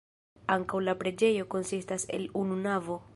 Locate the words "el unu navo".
2.19-2.99